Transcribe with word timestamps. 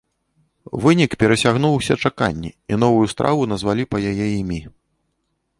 Вынік 0.85 1.11
перасягнуў 1.23 1.73
усе 1.79 1.95
чаканні, 2.09 2.51
і 2.73 2.81
новую 2.85 3.07
страву 3.15 3.41
назвалі 3.55 3.83
па 3.93 3.97
яе 4.15 4.27
імі. 4.41 4.61